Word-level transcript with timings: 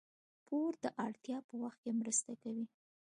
پور 0.45 0.71
د 0.83 0.85
اړتیا 1.05 1.37
په 1.47 1.53
وخت 1.63 1.79
کې 1.83 1.91
مرسته 2.01 2.31
کوي. 2.41 2.65